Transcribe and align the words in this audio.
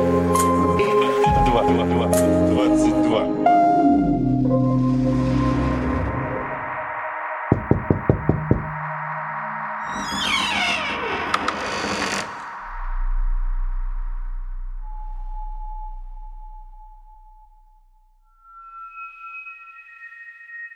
Два. 1.46 1.64
Два. 1.64 1.86
Два. 1.86 2.08
Двадцать 2.08 3.02
два. 3.04 3.28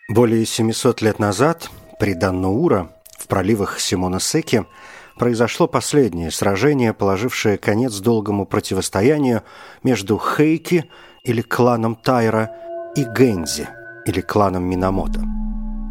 Более 0.09 0.45
700 0.45 1.01
лет 1.01 1.19
назад 1.19 1.69
при 1.99 2.13
Даннуура 2.13 2.89
в 3.17 3.27
проливах 3.27 3.79
Симона-Секи 3.79 4.65
произошло 5.17 5.67
последнее 5.67 6.31
сражение, 6.31 6.93
положившее 6.93 7.57
конец 7.57 7.99
долгому 7.99 8.45
противостоянию 8.45 9.43
между 9.83 10.19
Хейки 10.19 10.85
или 11.23 11.41
кланом 11.41 11.95
Тайра 11.95 12.51
и 12.95 13.03
Гензи 13.03 13.67
или 14.05 14.21
кланом 14.21 14.63
Минамото. 14.63 15.21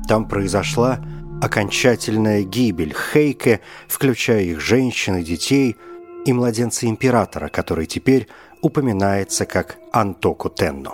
Там 0.09 0.29
произошла 0.29 1.01
окончательная 1.43 2.43
гибель 2.43 2.95
Хейке, 2.95 3.61
включая 3.89 4.43
их 4.43 4.61
женщин 4.61 5.17
и 5.17 5.25
детей, 5.25 5.77
и 6.25 6.33
младенца 6.33 6.87
императора, 6.87 7.49
который 7.49 7.87
теперь 7.87 8.29
упоминается 8.63 9.45
как 9.45 9.77
Антоку 9.93 10.49
Тенно. 10.49 10.93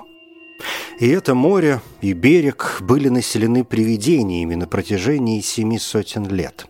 И 0.98 1.08
это 1.08 1.34
море 1.34 1.80
и 2.00 2.12
берег 2.12 2.78
были 2.80 3.08
населены 3.08 3.64
привидениями 3.64 4.54
на 4.54 4.66
протяжении 4.66 5.40
семи 5.40 5.78
сотен 5.78 6.26
лет. 6.28 6.66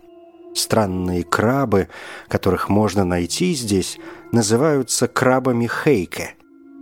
Странные 0.54 1.22
крабы, 1.22 1.88
которых 2.28 2.68
можно 2.68 3.04
найти 3.04 3.54
здесь, 3.54 3.98
называются 4.32 5.06
крабами 5.08 5.68
Хейке. 5.68 6.34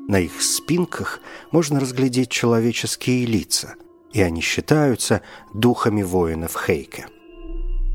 На 0.08 0.20
их 0.20 0.40
спинках 0.40 1.20
можно 1.50 1.80
разглядеть 1.80 2.30
человеческие 2.30 3.26
лица, 3.26 3.74
и 4.12 4.22
они 4.22 4.40
считаются 4.40 5.20
духами 5.52 6.02
воинов 6.02 6.56
Хейке. 6.66 7.06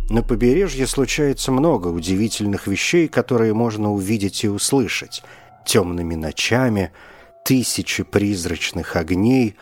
На 0.09 0.21
побережье 0.21 0.85
случается 0.85 1.51
много 1.51 1.87
удивительных 1.87 2.67
вещей, 2.67 3.07
которые 3.07 3.53
можно 3.53 3.91
увидеть 3.91 4.43
и 4.43 4.49
услышать. 4.49 5.23
Темными 5.65 6.15
ночами– 6.15 6.91
тысячи 7.43 8.03
призрачных 8.03 8.95
огней 8.95 9.55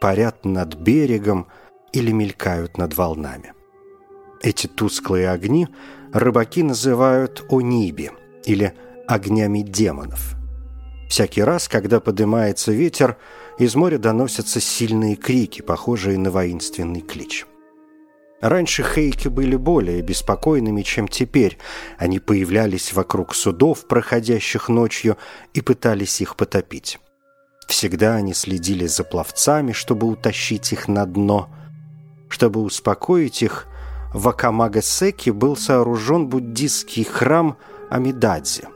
парят 0.00 0.44
над 0.44 0.74
берегом 0.74 1.46
или 1.92 2.12
мелькают 2.12 2.78
над 2.78 2.94
волнами. 2.94 3.52
Эти 4.42 4.66
тусклые 4.66 5.30
огни 5.30 5.68
рыбаки 6.12 6.62
называют 6.62 7.44
ониби 7.50 8.12
или 8.44 8.74
огнями 9.06 9.60
демонов. 9.60 10.34
Всякий 11.08 11.42
раз, 11.42 11.68
когда 11.68 12.00
поднимается 12.00 12.70
ветер, 12.70 13.16
из 13.58 13.74
моря 13.74 13.98
доносятся 13.98 14.60
сильные 14.60 15.16
крики, 15.16 15.62
похожие 15.62 16.18
на 16.18 16.30
воинственный 16.30 17.00
клич. 17.00 17.46
Раньше 18.40 18.84
хейки 18.84 19.26
были 19.26 19.56
более 19.56 20.00
беспокойными, 20.00 20.82
чем 20.82 21.08
теперь. 21.08 21.58
Они 21.96 22.20
появлялись 22.20 22.92
вокруг 22.92 23.34
судов, 23.34 23.88
проходящих 23.88 24.68
ночью, 24.68 25.16
и 25.54 25.60
пытались 25.60 26.20
их 26.20 26.36
потопить. 26.36 27.00
Всегда 27.66 28.14
они 28.14 28.34
следили 28.34 28.86
за 28.86 29.02
пловцами, 29.02 29.72
чтобы 29.72 30.06
утащить 30.06 30.72
их 30.72 30.86
на 30.86 31.04
дно. 31.04 31.50
Чтобы 32.28 32.60
успокоить 32.62 33.42
их, 33.42 33.66
в 34.12 34.28
Акамагасеке 34.28 35.32
был 35.32 35.56
сооружен 35.56 36.28
буддийский 36.28 37.04
храм 37.04 37.56
Амидадзи. 37.90 38.68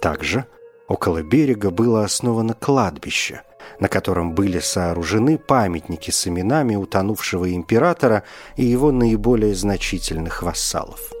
Также 0.00 0.46
около 0.88 1.22
берега 1.22 1.70
было 1.70 2.04
основано 2.04 2.54
кладбище, 2.54 3.42
на 3.78 3.88
котором 3.88 4.34
были 4.34 4.58
сооружены 4.58 5.38
памятники 5.38 6.10
с 6.10 6.26
именами 6.26 6.76
утонувшего 6.76 7.54
императора 7.54 8.24
и 8.56 8.64
его 8.64 8.90
наиболее 8.92 9.54
значительных 9.54 10.42
вассалов. 10.42 11.12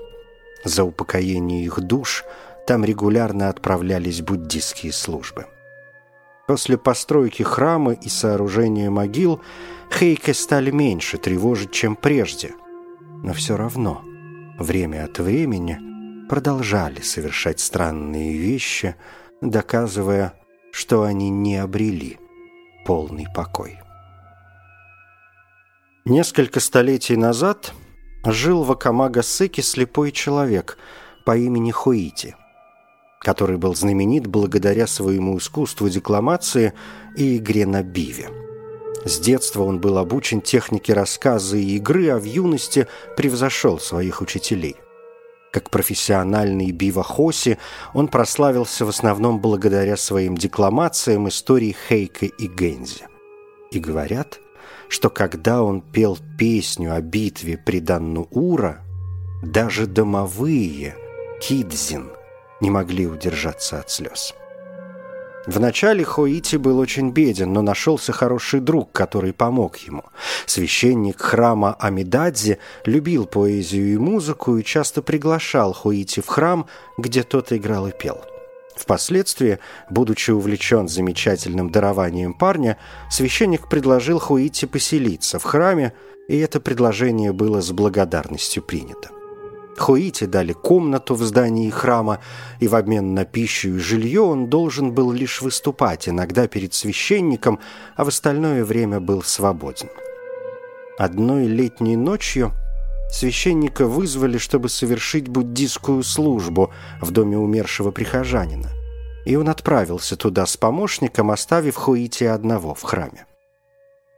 За 0.64 0.84
упокоение 0.84 1.64
их 1.64 1.80
душ 1.80 2.24
там 2.66 2.84
регулярно 2.84 3.48
отправлялись 3.48 4.20
буддийские 4.20 4.92
службы. 4.92 5.46
После 6.46 6.76
постройки 6.76 7.42
храма 7.42 7.92
и 7.92 8.08
сооружения 8.08 8.90
могил 8.90 9.40
Хейке 9.92 10.34
стали 10.34 10.70
меньше 10.70 11.16
тревожить, 11.16 11.70
чем 11.72 11.96
прежде. 11.96 12.54
Но 13.22 13.32
все 13.32 13.56
равно, 13.56 14.02
время 14.58 15.04
от 15.04 15.18
времени, 15.18 15.78
продолжали 16.28 17.00
совершать 17.00 17.60
странные 17.60 18.36
вещи, 18.36 18.96
доказывая, 19.40 20.34
что 20.72 21.02
они 21.02 21.30
не 21.30 21.56
обрели 21.56 22.18
полный 22.86 23.26
покой. 23.34 23.78
Несколько 26.04 26.60
столетий 26.60 27.16
назад 27.16 27.74
жил 28.24 28.62
в 28.64 28.72
Акамагасеке 28.72 29.62
слепой 29.62 30.12
человек 30.12 30.78
по 31.24 31.36
имени 31.36 31.70
Хуити 31.70 32.36
который 33.20 33.58
был 33.58 33.74
знаменит 33.74 34.26
благодаря 34.26 34.86
своему 34.86 35.38
искусству 35.38 35.88
декламации 35.88 36.72
и 37.16 37.36
игре 37.36 37.66
на 37.66 37.82
биве. 37.82 38.28
С 39.04 39.18
детства 39.18 39.62
он 39.62 39.80
был 39.80 39.98
обучен 39.98 40.40
технике 40.40 40.92
рассказа 40.92 41.56
и 41.56 41.76
игры, 41.76 42.08
а 42.10 42.18
в 42.18 42.24
юности 42.24 42.86
превзошел 43.16 43.78
своих 43.78 44.20
учителей. 44.20 44.76
Как 45.52 45.70
профессиональный 45.70 46.70
бива-хоси 46.70 47.58
он 47.92 48.08
прославился 48.08 48.84
в 48.84 48.88
основном 48.88 49.40
благодаря 49.40 49.96
своим 49.96 50.36
декламациям 50.36 51.28
историй 51.28 51.76
Хейка 51.88 52.26
и 52.26 52.46
Гензи. 52.46 53.08
И 53.72 53.80
говорят, 53.80 54.38
что 54.88 55.10
когда 55.10 55.62
он 55.62 55.80
пел 55.80 56.18
песню 56.38 56.94
о 56.94 57.00
битве 57.00 57.56
при 57.56 57.80
Даннуура, 57.80 58.84
даже 59.42 59.86
домовые, 59.86 60.96
Кидзин– 61.40 62.10
не 62.60 62.70
могли 62.70 63.06
удержаться 63.06 63.80
от 63.80 63.90
слез. 63.90 64.34
Вначале 65.46 66.04
Хоити 66.04 66.56
был 66.56 66.78
очень 66.78 67.12
беден, 67.12 67.52
но 67.52 67.62
нашелся 67.62 68.12
хороший 68.12 68.60
друг, 68.60 68.92
который 68.92 69.32
помог 69.32 69.76
ему. 69.78 70.04
Священник 70.46 71.20
храма 71.20 71.74
Амидадзе 71.78 72.58
любил 72.84 73.24
поэзию 73.24 73.94
и 73.94 73.96
музыку 73.96 74.58
и 74.58 74.64
часто 74.64 75.00
приглашал 75.02 75.72
Хоити 75.72 76.20
в 76.20 76.26
храм, 76.26 76.66
где 76.98 77.22
тот 77.22 77.52
играл 77.52 77.86
и 77.86 77.92
пел. 77.92 78.22
Впоследствии, 78.76 79.58
будучи 79.88 80.30
увлечен 80.30 80.88
замечательным 80.88 81.70
дарованием 81.70 82.34
парня, 82.34 82.76
священник 83.10 83.68
предложил 83.68 84.18
Хуити 84.18 84.66
поселиться 84.66 85.38
в 85.38 85.44
храме, 85.44 85.94
и 86.28 86.38
это 86.38 86.60
предложение 86.60 87.32
было 87.32 87.60
с 87.60 87.72
благодарностью 87.72 88.62
принято. 88.62 89.10
Хуите 89.80 90.26
дали 90.26 90.52
комнату 90.52 91.14
в 91.14 91.22
здании 91.22 91.70
храма, 91.70 92.20
и 92.60 92.68
в 92.68 92.74
обмен 92.74 93.14
на 93.14 93.24
пищу 93.24 93.70
и 93.70 93.78
жилье 93.78 94.20
он 94.20 94.50
должен 94.50 94.92
был 94.92 95.10
лишь 95.10 95.40
выступать, 95.40 96.06
иногда 96.06 96.46
перед 96.46 96.74
священником, 96.74 97.58
а 97.96 98.04
в 98.04 98.08
остальное 98.08 98.62
время 98.62 99.00
был 99.00 99.22
свободен. 99.22 99.88
Одной 100.98 101.46
летней 101.46 101.96
ночью 101.96 102.52
священника 103.10 103.86
вызвали, 103.86 104.36
чтобы 104.36 104.68
совершить 104.68 105.28
буддийскую 105.28 106.02
службу 106.02 106.70
в 107.00 107.10
доме 107.10 107.38
умершего 107.38 107.90
прихожанина, 107.90 108.68
и 109.24 109.34
он 109.36 109.48
отправился 109.48 110.14
туда 110.14 110.44
с 110.44 110.58
помощником, 110.58 111.30
оставив 111.30 111.76
Хуити 111.76 112.24
одного 112.24 112.74
в 112.74 112.82
храме. 112.82 113.24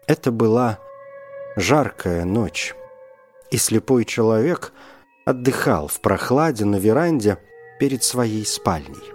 Это 0.09 0.33
была 0.33 0.81
жаркая 1.55 2.25
ночь, 2.25 2.75
и 3.53 3.59
слепой 3.59 4.05
человек– 4.05 4.72
отдыхал 5.25 5.89
в 5.89 6.01
прохладе 6.01 6.65
на 6.65 6.77
веранде 6.77 7.39
перед 7.78 8.03
своей 8.04 8.45
спальней. 8.45 9.13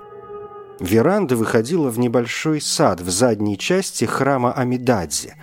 Веранда 0.80 1.36
выходила 1.36 1.90
в 1.90 1.98
небольшой 1.98 2.62
сад 2.62 3.02
в 3.02 3.10
задней 3.10 3.58
части 3.58 4.06
храма 4.06 4.54
Амидадзи. 4.54 5.34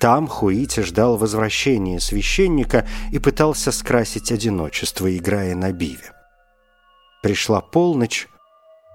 Там 0.00 0.28
Хуити 0.28 0.80
ждал 0.80 1.16
возвращения 1.16 1.98
священника 1.98 2.86
и 3.10 3.18
пытался 3.18 3.72
скрасить 3.72 4.30
одиночество, 4.30 5.14
играя 5.16 5.56
на 5.56 5.72
биве. 5.72 6.12
Пришла 7.22 7.60
полночь, 7.60 8.28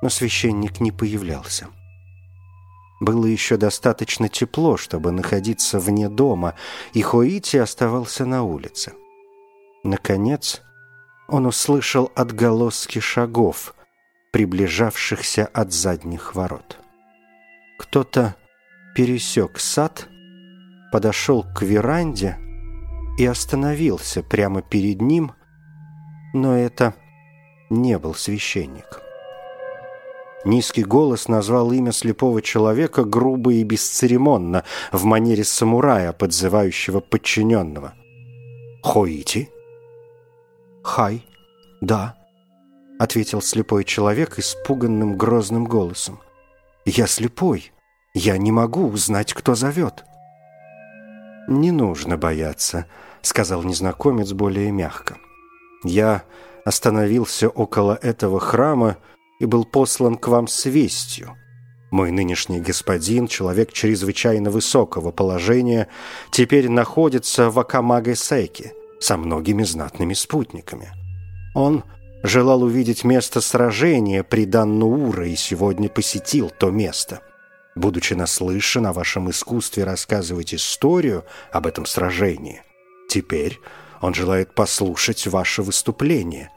но 0.02 0.10
священник 0.10 0.80
не 0.80 0.92
появлялся. 0.92 1.68
Было 3.02 3.26
еще 3.26 3.58
достаточно 3.58 4.30
тепло, 4.30 4.78
чтобы 4.78 5.12
находиться 5.12 5.80
вне 5.80 6.10
дома, 6.10 6.56
и 6.94 7.02
Хуити 7.02 7.58
оставался 7.58 8.26
на 8.26 8.44
улице. 8.44 8.94
Наконец, 9.84 10.62
он 11.30 11.46
услышал 11.46 12.12
отголоски 12.16 13.00
шагов, 13.00 13.76
приближавшихся 14.32 15.46
от 15.46 15.72
задних 15.72 16.36
ворот. 16.36 16.80
Кто-то 17.78 18.36
пересек 18.96 19.60
сад, 19.60 20.08
подошел 20.92 21.46
к 21.56 21.62
веранде 21.62 22.38
и 23.18 23.26
остановился 23.26 24.24
прямо 24.24 24.62
перед 24.62 25.02
ним, 25.02 25.34
но 26.34 26.58
это 26.58 26.94
не 27.70 27.98
был 27.98 28.16
священник. 28.16 29.02
Низкий 30.46 30.84
голос 30.84 31.28
назвал 31.28 31.72
имя 31.72 31.92
слепого 31.92 32.42
человека 32.42 33.04
грубо 33.04 33.54
и 33.54 33.64
бесцеремонно, 33.64 34.64
в 34.92 35.04
манере 35.04 35.44
самурая, 35.44 36.14
подзывающего 36.14 37.02
подчиненного. 37.02 37.94
«Хоити?» 38.82 39.50
«Хай, 40.84 41.26
да»,— 41.82 42.16
ответил 43.00 43.42
слепой 43.42 43.84
человек 43.84 44.40
испуганным 44.40 45.18
грозным 45.18 45.66
голосом. 45.66 46.20
«Я 46.86 47.08
слепой. 47.08 47.72
Я 48.14 48.38
не 48.38 48.52
могу 48.52 48.88
узнать, 48.88 49.34
кто 49.34 49.56
зовет». 49.56 50.06
«Не 51.48 51.72
нужно 51.72 52.18
бояться»,— 52.18 52.86
сказал 53.22 53.64
незнакомец 53.64 54.34
более 54.34 54.72
мягко. 54.72 55.18
«Я 55.84 56.24
остановился 56.66 57.50
около 57.50 57.98
этого 58.02 58.40
храма 58.40 58.98
и 59.40 59.46
был 59.46 59.66
послан 59.66 60.18
к 60.18 60.28
вам 60.28 60.48
с 60.48 60.66
вестью. 60.66 61.36
Мой 61.92 62.12
нынешний 62.12 62.62
господин, 62.62 63.28
человек 63.28 63.74
чрезвычайно 63.74 64.52
высокого 64.52 65.12
положения, 65.12 65.88
теперь 66.32 66.70
находится 66.70 67.50
в 67.50 67.58
Акамаге-Сейке 67.58 68.74
со 69.00 69.18
многими 69.18 69.64
знатными 69.64 70.14
спутниками. 70.14 70.92
Он 71.56 71.84
желал 72.24 72.64
увидеть 72.64 73.04
место 73.04 73.42
сражения 73.42 74.24
при 74.24 74.46
Даннуура 74.46 75.28
и 75.28 75.36
сегодня 75.36 75.90
посетил 75.90 76.50
то 76.50 76.70
место. 76.70 77.22
Будучи 77.76 78.14
наслышан 78.14 78.88
о 78.88 78.94
вашем 78.94 79.30
искусстве 79.30 79.84
рассказывать 79.84 80.54
историю 80.54 81.24
об 81.52 81.66
этом 81.66 81.86
сражении, 81.86 82.62
теперь 83.10 83.60
он 84.02 84.14
желает 84.14 84.54
послушать 84.54 85.28
ваше 85.28 85.62
выступление. 85.62 86.50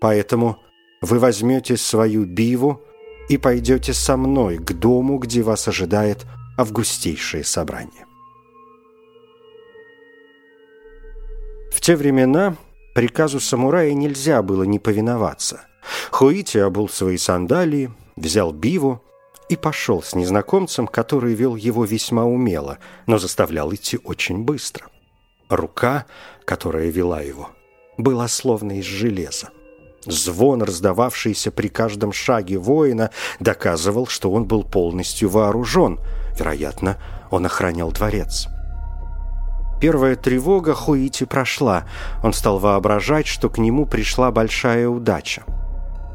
Поэтому 0.00 0.58
вы 1.00 1.18
возьмете 1.18 1.76
свою 1.76 2.24
биву 2.24 2.82
и 3.28 3.36
пойдете 3.36 3.92
со 3.92 4.16
мной 4.16 4.58
к 4.58 4.72
дому, 4.72 5.18
где 5.18 5.42
вас 5.42 5.68
ожидает 5.68 6.26
августейшее 6.56 7.44
собрание. 7.44 8.07
В 11.78 11.80
те 11.80 11.94
времена 11.94 12.56
приказу 12.92 13.38
самурая 13.38 13.92
нельзя 13.92 14.42
было 14.42 14.64
не 14.64 14.80
повиноваться. 14.80 15.60
Хуити 16.10 16.58
обул 16.58 16.88
свои 16.88 17.16
сандалии, 17.16 17.92
взял 18.16 18.52
биву 18.52 19.00
и 19.48 19.54
пошел 19.54 20.02
с 20.02 20.16
незнакомцем, 20.16 20.88
который 20.88 21.34
вел 21.34 21.54
его 21.54 21.84
весьма 21.84 22.24
умело, 22.24 22.78
но 23.06 23.18
заставлял 23.18 23.72
идти 23.72 23.96
очень 24.02 24.38
быстро. 24.38 24.88
Рука, 25.48 26.06
которая 26.44 26.90
вела 26.90 27.20
его, 27.20 27.50
была 27.96 28.26
словно 28.26 28.80
из 28.80 28.84
железа. 28.84 29.50
Звон, 30.04 30.62
раздававшийся 30.62 31.52
при 31.52 31.68
каждом 31.68 32.12
шаге 32.12 32.58
воина, 32.58 33.12
доказывал, 33.38 34.08
что 34.08 34.32
он 34.32 34.46
был 34.46 34.64
полностью 34.64 35.28
вооружен. 35.28 36.00
Вероятно, 36.36 37.00
он 37.30 37.46
охранял 37.46 37.92
дворец. 37.92 38.48
Первая 39.80 40.16
тревога 40.16 40.74
Хуити 40.74 41.24
прошла. 41.24 41.84
Он 42.22 42.32
стал 42.32 42.58
воображать, 42.58 43.26
что 43.26 43.48
к 43.48 43.58
нему 43.58 43.86
пришла 43.86 44.30
большая 44.32 44.88
удача. 44.88 45.44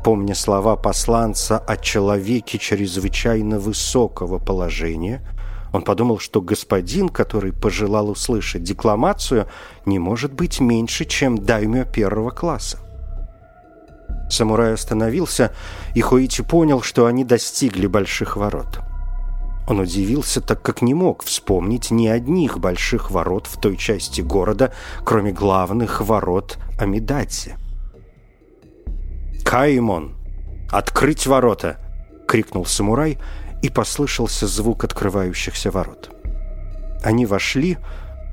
Помня 0.03 0.35
слова 0.35 0.75
посланца 0.75 1.57
о 1.57 1.77
человеке 1.77 2.57
чрезвычайно 2.57 3.57
высокого 3.57 4.37
положения, 4.37 5.21
он 5.71 5.81
подумал, 5.81 6.19
что 6.19 6.39
господин, 6.41 7.09
который 7.09 7.51
пожелал 7.51 8.09
услышать 8.09 8.63
декламацию, 8.63 9.47
не 9.85 9.97
может 9.97 10.33
быть 10.33 10.59
меньше, 10.59 11.05
чем 11.05 11.37
даймё 11.37 11.85
первого 11.85 12.29
класса. 12.29 12.79
Самурай 14.29 14.73
остановился, 14.73 15.51
и 15.95 16.01
Хоичи 16.01 16.43
понял, 16.43 16.81
что 16.81 17.05
они 17.05 17.23
достигли 17.23 17.87
больших 17.87 18.37
ворот. 18.37 18.81
Он 19.67 19.79
удивился, 19.79 20.41
так 20.41 20.61
как 20.61 20.81
не 20.81 20.93
мог 20.93 21.23
вспомнить 21.23 21.91
ни 21.91 22.07
одних 22.07 22.59
больших 22.59 23.11
ворот 23.11 23.47
в 23.47 23.59
той 23.59 23.77
части 23.77 24.21
города, 24.21 24.73
кроме 25.05 25.31
главных 25.31 26.01
ворот 26.01 26.57
Амидати. 26.79 27.55
«Каймон! 29.43 30.15
Открыть 30.69 31.27
ворота!»— 31.27 31.77
крикнул 32.27 32.65
самурай, 32.65 33.17
и 33.61 33.69
послышался 33.69 34.47
звук 34.47 34.83
открывающихся 34.83 35.71
ворот. 35.71 36.09
Они 37.01 37.25
вошли, 37.25 37.77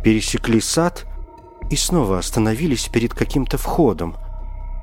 пересекли 0.03 0.61
сад 0.61 1.07
и 1.71 1.77
снова 1.77 2.19
остановились 2.19 2.89
перед 2.89 3.15
каким-то 3.15 3.59
входом— 3.59 4.17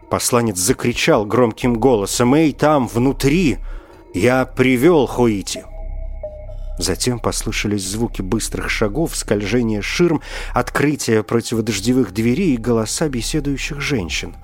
Посланец 0.10 0.58
закричал 0.58 1.26
громким 1.26 1.74
голосом 1.76 2.34
«Эй, 2.34 2.54
там, 2.54 2.88
внутри! 2.88 3.58
Я 4.14 4.46
привел 4.46 5.06
Хуити!» 5.06 5.66
Затем 6.78 7.20
послышались 7.20 7.88
звуки 7.88 8.22
быстрых 8.22 8.70
шагов, 8.70 9.16
скольжения 9.16 9.82
ширм, 9.82 10.22
открытия 10.54 11.24
противодождевых 11.24 12.14
дверей 12.14 12.54
и 12.54 12.58
голоса 12.58 13.10
беседующих 13.10 13.82
женщин. 13.82 14.36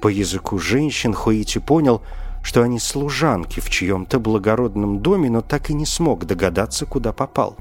По 0.00 0.08
языку 0.08 0.58
женщин 0.58 1.14
Хуити 1.14 1.58
понял, 1.58 2.02
что 2.42 2.62
они 2.62 2.78
служанки 2.78 3.60
в 3.60 3.70
чьем-то 3.70 4.18
благородном 4.18 5.00
доме, 5.00 5.30
но 5.30 5.40
так 5.40 5.70
и 5.70 5.74
не 5.74 5.86
смог 5.86 6.26
догадаться, 6.26 6.86
куда 6.86 7.12
попал. 7.12 7.56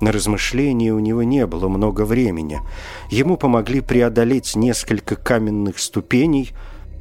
На 0.00 0.12
размышления 0.12 0.92
у 0.92 0.98
него 0.98 1.22
не 1.22 1.46
было 1.46 1.68
много 1.68 2.04
времени. 2.04 2.60
Ему 3.10 3.36
помогли 3.36 3.80
преодолеть 3.80 4.56
несколько 4.56 5.14
каменных 5.14 5.78
ступеней, 5.78 6.50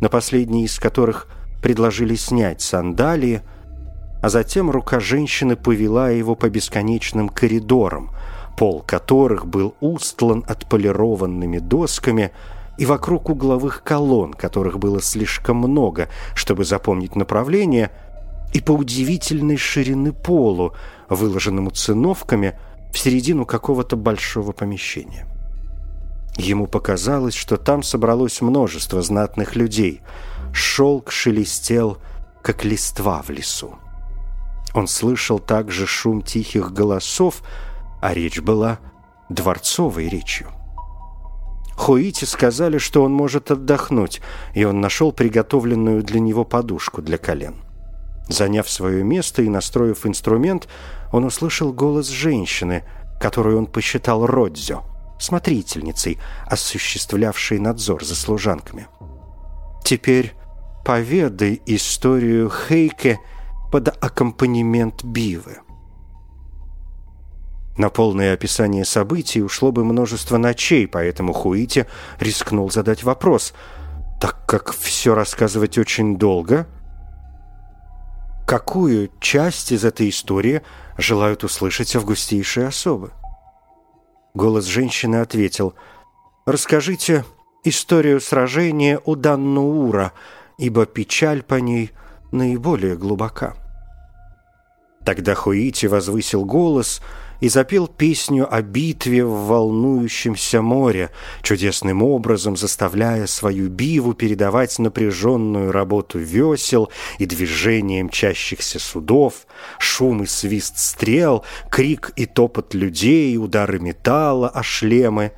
на 0.01 0.09
последней 0.09 0.65
из 0.65 0.77
которых 0.79 1.27
предложили 1.61 2.15
снять 2.15 2.61
сандалии, 2.61 3.41
а 4.21 4.30
затем 4.30 4.69
рука 4.69 5.00
женщины 5.00 5.56
повела 5.56 6.10
его 6.10 6.36
по 6.36 6.50
бесконечным 6.50 7.30
коридорам, 7.30 8.12
пол 8.57 8.83
которых 8.86 9.45
был 9.45 9.75
устлан 9.80 10.44
отполированными 10.48 11.60
досками 11.60 12.31
и 12.77 12.86
вокруг 12.86 13.30
угловых 13.30 13.83
колонн, 13.83 14.33
которых 14.33 14.80
было 14.80 15.01
слишком 15.01 15.57
много, 15.57 16.10
чтобы 16.36 16.66
запомнить 16.66 17.16
направление, 17.16 17.92
и 18.54 18.62
по 18.62 18.71
удивительной 18.71 19.57
ширины 19.57 20.12
полу, 20.12 20.74
выложенному 21.10 21.71
циновками– 21.71 22.60
в 22.92 22.98
середину 22.98 23.45
какого-то 23.45 23.95
большого 23.95 24.51
помещения. 24.51 25.27
Ему 26.38 26.68
показалось, 26.68 27.36
что 27.36 27.57
там 27.57 27.83
собралось 27.83 28.42
множество 28.42 29.01
знатных 29.01 29.56
людей. 29.56 30.01
Шелк 30.54 31.11
шелестел, 31.11 31.97
как 32.42 32.64
листва 32.64 33.21
в 33.21 33.30
лесу. 33.30 33.78
Он 34.73 34.88
слышал 34.88 35.40
также 35.40 35.88
шум 35.88 36.21
тихих 36.21 36.71
голосов, 36.71 37.42
а 38.02 38.14
речь 38.14 38.40
была 38.40 38.80
дворцовой 39.30 40.07
речью. 40.09 40.47
Хуити 41.76 42.26
сказали, 42.26 42.78
что 42.78 43.04
он 43.04 43.14
может 43.14 43.52
отдохнуть, 43.52 44.21
и 44.54 44.66
он 44.66 44.81
нашел 44.81 45.14
приготовленную 45.14 46.04
для 46.04 46.19
него 46.19 46.44
подушку 46.44 47.02
для 47.02 47.18
колен. 47.18 47.56
Заняв 48.28 48.69
свое 48.69 49.04
место 49.04 49.42
и 49.42 49.49
настроив 49.49 50.06
инструмент, 50.06 50.68
он 51.11 51.23
услышал 51.23 51.73
голос 51.73 52.07
женщины, 52.09 52.83
которую 53.19 53.57
он 53.57 53.66
посчитал 53.66 54.26
Родзё, 54.26 54.83
смотрительницей, 55.19 56.19
осуществлявшей 56.45 57.59
надзор 57.59 58.04
за 58.04 58.16
служанками. 58.16 58.88
«Теперь 59.83 60.33
поведай 60.85 61.61
историю 61.66 62.52
Хейке 62.52 63.19
под 63.71 63.88
аккомпанемент 64.04 65.04
Бивы». 65.04 65.59
На 67.80 67.90
полное 67.90 68.33
описание 68.33 68.83
событий 68.83 69.42
ушло 69.42 69.71
бы 69.71 69.85
множество 69.85 70.35
ночей, 70.35 70.85
поэтому 70.85 71.31
Хуити 71.31 71.85
рискнул 72.19 72.69
задать 72.69 73.04
вопрос. 73.04 73.54
Так 74.19 74.45
как 74.45 74.73
все 74.73 75.16
рассказывать 75.16 75.78
очень 75.78 76.18
долго, 76.18 76.68
какую 78.45 79.09
часть 79.21 79.71
из 79.71 79.85
этой 79.85 80.09
истории 80.09 80.61
желают 80.97 81.45
услышать 81.45 81.95
августейшие 81.95 82.68
особы. 82.68 83.11
Голос 84.33 84.66
женщины 84.66 85.18
ответил, 85.18 85.73
«Расскажите 86.45 87.23
историю 87.64 88.19
сражения 88.19 88.99
у 89.06 89.16
Даннуура, 89.16 90.11
ибо 90.57 90.85
печаль 90.85 91.44
по 91.44 91.56
ней 91.56 91.92
наиболее 92.31 92.95
глубока». 92.95 93.56
Тогда 95.06 95.33
Хуити 95.36 95.88
возвысил 95.88 96.45
голос— 96.45 97.02
и 97.40 97.50
запел 97.50 97.88
песню 97.88 98.54
о 98.54 98.62
битве 98.62 99.24
в 99.24 99.48
волнующемся 99.48 100.62
море, 100.62 101.12
чудесным 101.42 102.04
образом 102.04 102.57
заставляя 102.57 103.28
свою 103.28 103.69
биву 103.69 104.14
передавать 104.14 104.78
напряженную 104.80 105.71
работу 105.71 106.19
весел 106.19 106.92
и 107.18 107.26
движение 107.26 108.04
мчащихся 108.04 108.80
судов, 108.80 109.48
шум 109.78 110.24
и 110.24 110.26
свист 110.26 110.78
стрел, 110.78 111.45
крик 111.69 112.12
и 112.16 112.26
топот 112.26 112.74
людей, 112.74 113.38
удары 113.38 113.80
металла 113.80 114.50
о 114.50 114.64
шлемы, 114.64 115.31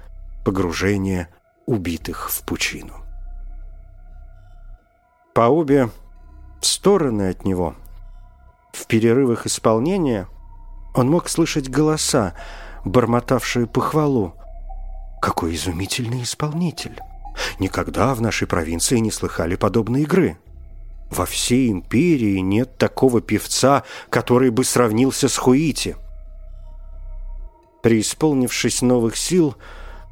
погружение 0.44 1.28
убитых 1.66 2.32
в 2.32 2.44
пучину. 2.44 2.96
По 5.34 5.42
обе 5.42 5.90
стороны 6.66 7.30
от 7.30 7.46
него, 7.46 7.76
в 8.74 8.88
перерывах 8.88 9.46
исполнения, 9.46 10.28
он 10.94 11.10
мог 11.10 11.30
слышать 11.30 11.70
голоса, 11.70 12.34
бормотавшие 12.86 13.68
похвалу. 13.68 14.36
Какой 15.22 15.56
изумительный 15.56 16.24
исполнитель! 16.24 17.00
Никогда 17.60 18.14
в 18.14 18.22
нашей 18.22 18.48
провинции 18.48 18.98
не 18.98 19.12
слыхали 19.12 19.56
подобной 19.56 20.02
игры. 20.02 20.38
Во 21.10 21.26
всей 21.26 21.72
империи 21.72 22.40
нет 22.40 22.78
такого 22.78 23.22
певца, 23.22 23.84
который 24.10 24.50
бы 24.50 24.64
сравнился 24.64 25.30
с 25.30 25.38
Хуити. 25.38 25.96
Преисполнившись 27.84 28.82
новых 28.82 29.18
сил, 29.18 29.56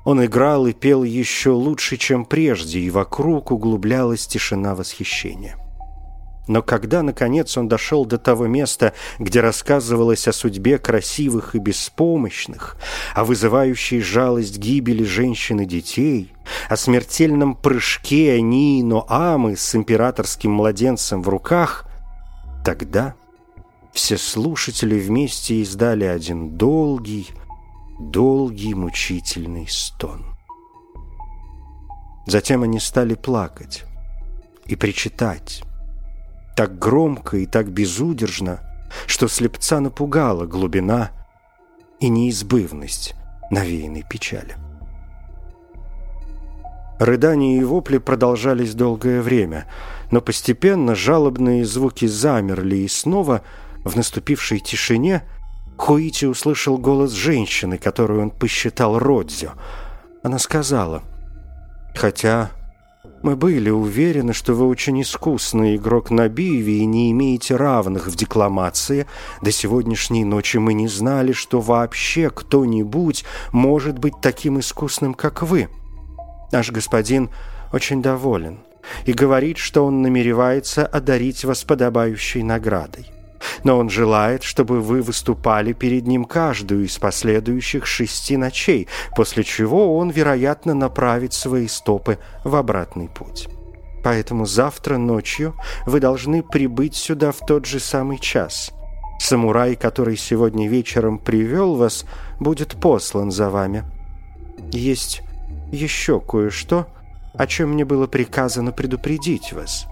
он 0.06 0.24
играл 0.24 0.68
и 0.68 0.74
пел 0.74 1.04
еще 1.04 1.52
лучше, 1.52 1.98
чем 1.98 2.26
прежде, 2.26 2.80
и 2.80 2.90
вокруг 2.90 3.52
углублялась 3.52 4.28
тишина 4.28 4.76
восхищения. 4.76 5.58
Но 6.50 6.64
когда, 6.64 7.04
наконец, 7.04 7.56
он 7.60 7.68
дошел 7.68 8.08
до 8.08 8.18
того 8.18 8.48
места, 8.48 8.94
где 9.20 9.40
рассказывалось 9.40 10.28
о 10.28 10.34
судьбе 10.34 10.80
красивых 10.80 11.54
и 11.54 11.60
беспомощных, 11.60 12.76
о 13.14 13.24
вызывающей 13.24 14.02
жалость 14.02 14.58
гибели 14.58 15.04
женщин 15.04 15.62
и 15.62 15.66
детей, 15.68 16.34
о 16.68 16.76
смертельном 16.76 17.54
прыжке 17.54 18.42
Нино 18.42 19.06
Амы 19.08 19.56
с 19.56 19.76
императорским 19.76 20.52
младенцем 20.52 21.22
в 21.22 21.30
руках, 21.30 21.86
тогда 22.66 23.14
все 23.94 24.18
слушатели 24.18 25.00
вместе 25.00 25.62
издали 25.62 26.06
один 26.06 26.58
долгий, 26.58 27.28
долгий 28.00 28.74
мучительный 28.74 29.68
стон. 29.70 30.26
Затем 32.26 32.64
они 32.64 32.80
стали 32.80 33.14
плакать 33.14 33.84
и 34.66 34.76
причитать, 34.76 35.62
так 36.60 36.78
громко 36.78 37.38
и 37.38 37.46
так 37.46 37.72
безудержно, 37.72 38.60
что 39.08 39.30
слепца 39.30 39.80
напугала 39.80 40.46
глубина 40.46 41.12
и 42.02 42.10
неизбывность 42.10 43.16
навеянной 43.50 44.04
печали. 44.04 44.58
Рыдания 47.00 47.62
и 47.62 47.64
вопли 47.64 47.98
продолжались 47.98 48.76
долгое 48.76 49.22
время, 49.22 49.68
но 50.12 50.20
постепенно 50.20 50.96
жалобные 50.96 51.64
звуки 51.64 52.08
замерли, 52.08 52.76
и 52.76 52.90
снова 52.90 53.42
в 53.86 53.96
наступившей 53.96 54.60
тишине 54.60 55.24
Хуити 55.78 56.26
услышал 56.26 56.78
голос 56.78 57.14
женщины, 57.14 57.78
которую 57.78 58.22
он 58.22 58.32
посчитал 58.32 59.00
Родзё. 59.00 59.52
Она 60.24 60.40
сказала, 60.40 61.04
«Хотя 61.96 62.52
мы 63.24 63.36
были 63.36 63.70
уверены, 63.70 64.34
что 64.34 64.54
вы 64.54 64.68
очень 64.68 65.02
искусный 65.02 65.76
игрок 65.76 66.10
на 66.12 66.28
биве 66.30 66.78
и 66.80 66.86
не 66.86 67.12
имеете 67.12 67.56
равных 67.56 68.08
в 68.08 68.16
декламации. 68.16 69.08
До 69.42 69.52
сегодняшней 69.52 70.26
ночи 70.26 70.58
мы 70.58 70.74
не 70.74 70.88
знали, 70.88 71.32
что 71.32 71.60
вообще 71.60 72.30
кто-нибудь 72.30 73.26
может 73.52 74.00
быть 74.00 74.16
таким 74.22 74.60
искусным, 74.60 75.14
как 75.14 75.44
вы. 75.44 75.70
Наш 76.52 76.72
господин 76.72 77.30
очень 77.74 78.02
доволен 78.02 78.60
и 79.06 79.14
говорит, 79.14 79.58
что 79.58 79.86
он 79.86 80.02
намеревается 80.02 80.86
одарить 80.86 81.44
вас 81.46 81.64
подобающей 81.64 82.42
наградой 82.42 83.19
но 83.64 83.78
он 83.78 83.90
желает, 83.90 84.44
чтобы 84.44 84.82
вы 84.82 85.02
выступали 85.02 85.74
перед 85.74 86.08
ним 86.08 86.26
каждую 86.26 86.86
из 86.86 86.98
последующих 86.98 87.86
шести 87.86 88.38
ночей, 88.38 88.88
после 89.16 89.44
чего 89.44 89.98
он, 89.98 90.10
вероятно, 90.10 90.74
направит 90.74 91.34
свои 91.34 91.68
стопы 91.68 92.20
в 92.44 92.56
обратный 92.56 93.10
путь. 93.10 93.48
Поэтому 94.04 94.46
завтра 94.46 94.98
ночью 94.98 95.56
вы 95.86 96.00
должны 96.00 96.42
прибыть 96.42 96.96
сюда 96.96 97.32
в 97.32 97.40
тот 97.40 97.66
же 97.66 97.80
самый 97.80 98.18
час. 98.18 98.72
Самурай, 99.20 99.76
который 99.76 100.16
сегодня 100.16 100.70
вечером 100.70 101.20
привел 101.20 101.76
вас, 101.76 102.06
будет 102.40 102.80
послан 102.80 103.32
за 103.32 103.50
вами. 103.50 103.84
Есть 104.72 105.22
еще 105.72 106.22
кое-что, 106.22 106.88
о 107.34 107.46
чем 107.46 107.72
мне 107.74 107.84
было 107.84 108.08
приказано 108.08 108.72
предупредить 108.72 109.52
вас». 109.52 109.86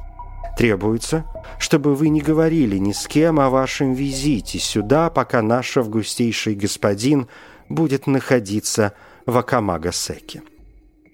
Требуется, 0.57 1.23
чтобы 1.59 1.93
вы 1.93 2.09
не 2.09 2.19
говорили 2.19 2.77
ни 2.77 2.91
с 2.91 3.05
кем 3.05 3.39
о 3.39 3.51
вашем 3.51 3.93
визите 3.93 4.57
сюда, 4.57 5.11
пока 5.11 5.43
наш 5.43 5.77
августейший 5.77 6.55
господин 6.55 7.27
будет 7.69 8.07
находиться 8.07 8.93
в 9.27 9.37
Акамагасеке. 9.37 10.41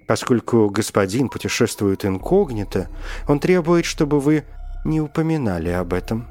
Поскольку 0.08 0.70
господин 0.70 1.28
путешествует 1.28 2.06
инкогнито, 2.06 2.88
он 3.28 3.40
требует, 3.40 3.84
чтобы 3.84 4.22
вы 4.22 4.46
не 4.86 5.02
упоминали 5.02 5.70
об 5.70 5.92
этом. 5.94 6.28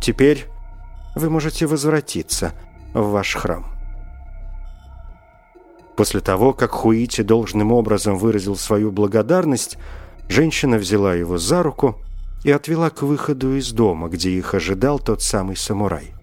Теперь 0.00 0.46
вы 1.14 1.28
можете 1.28 1.66
возвратиться 1.66 2.54
в 2.94 3.10
ваш 3.10 3.34
храм. 3.34 3.66
После 5.96 6.20
того, 6.20 6.54
как 6.54 6.70
Хуити 6.70 7.22
должным 7.22 7.72
образом 7.72 8.16
выразил 8.16 8.56
свою 8.56 8.90
благодарность, 8.90 9.76
женщина 10.28 10.78
взяла 10.78 11.14
его 11.14 11.38
за 11.38 11.62
руку 11.62 12.00
и 12.44 12.50
отвела 12.50 12.90
к 12.90 13.02
выходу 13.02 13.56
из 13.56 13.72
дома, 13.72 14.08
где 14.08 14.30
их 14.30 14.54
ожидал 14.54 14.98
тот 14.98 15.22
самый 15.22 15.56
самурай. 15.56 16.14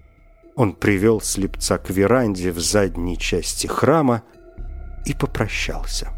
Он 0.56 0.72
привел 0.72 1.20
слепца 1.20 1.78
к 1.78 1.90
веранде 1.90 2.52
в 2.52 2.60
задней 2.60 3.18
части 3.18 3.66
храма 3.66 4.22
и 5.04 5.12
попрощался. 5.12 6.10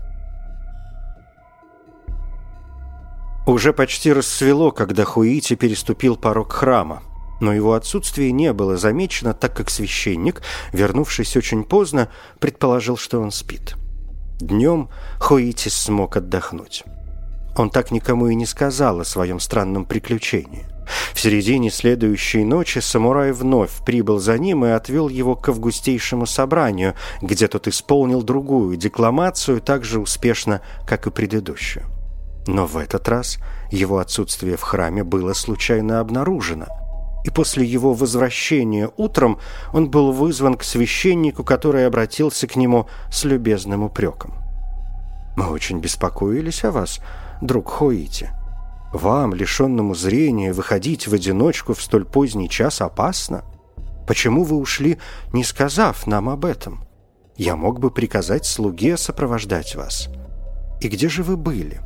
Уже 3.47 3.73
почти 3.73 4.13
рассвело, 4.13 4.73
когда 4.73 5.05
Хуити 5.05 5.55
переступил 5.55 6.17
порог 6.17 6.53
храма, 6.53 7.03
но 7.41 7.53
его 7.53 7.75
отсутствие 7.75 8.33
не 8.33 8.53
было 8.53 8.77
замечено, 8.77 9.35
так 9.35 9.57
как 9.57 9.71
священник, 9.71 10.43
вернувшись 10.73 11.37
очень 11.37 11.63
поздно, 11.63 12.09
предположил, 12.41 12.97
что 12.97 13.21
он 13.21 13.31
спит. 13.31 13.77
Днем 14.41 14.91
Хуити 15.21 15.69
смог 15.69 16.17
отдохнуть. 16.17 16.85
Он 17.57 17.71
так 17.71 17.91
никому 17.91 18.29
и 18.29 18.35
не 18.35 18.47
сказал 18.47 19.01
о 19.01 19.05
своем 19.05 19.41
странном 19.41 19.87
приключении. 19.87 20.67
В 21.15 21.21
середине 21.21 21.71
следующей 21.71 22.45
ночи 22.45 22.79
самурай 22.79 23.33
вновь 23.33 23.85
прибыл 23.85 24.21
за 24.21 24.39
ним 24.39 24.65
и 24.65 24.69
отвел 24.69 25.09
его 25.09 25.35
к 25.35 25.49
августейшему 25.49 26.27
собранию, 26.27 26.95
где 27.23 27.49
тот 27.49 27.67
исполнил 27.67 28.23
другую 28.23 28.77
декламацию 28.77 29.61
так 29.61 29.85
же 29.85 29.99
успешно, 29.99 30.61
как 30.87 31.07
и 31.07 31.11
предыдущую. 31.11 31.87
Но 32.47 32.67
в 32.67 32.77
этот 32.77 33.09
раз 33.09 33.39
его 33.73 33.99
отсутствие 33.99 34.57
в 34.57 34.63
храме 34.63 35.03
было 35.03 35.33
случайно 35.33 35.99
обнаружено, 35.99 36.67
и 37.25 37.31
после 37.31 37.65
его 37.65 37.93
возвращения 37.93 38.89
утром 38.97 39.41
он 39.73 39.91
был 39.91 40.13
вызван 40.13 40.55
к 40.55 40.63
священнику, 40.63 41.43
который 41.43 41.87
обратился 41.87 42.47
к 42.47 42.55
нему 42.55 42.87
с 43.11 43.25
любезным 43.25 43.83
упреком. 43.83 44.35
«Мы 45.37 45.49
очень 45.49 45.81
беспокоились 45.81 46.63
о 46.65 46.71
вас», 46.71 47.01
друг 47.41 47.69
Хоити. 47.71 48.31
Вам, 48.93 49.35
лишенному 49.35 49.95
зрения, 49.95 50.53
выходить 50.53 51.07
в 51.07 51.15
одиночку 51.15 51.75
в 51.75 51.83
столь 51.83 52.05
поздний 52.05 52.49
час 52.49 52.81
опасно? 52.81 53.45
Почему 54.07 54.45
вы 54.45 54.57
ушли, 54.57 54.99
не 55.33 55.45
сказав 55.45 56.07
нам 56.07 56.29
об 56.29 56.45
этом? 56.45 56.87
Я 57.37 57.57
мог 57.57 57.81
бы 57.81 57.91
приказать 57.91 58.47
слуге 58.47 58.97
сопровождать 58.97 59.75
вас. 59.75 60.09
И 60.81 60.89
где 60.89 61.09
же 61.09 61.23
вы 61.23 61.37
были?» 61.37 61.81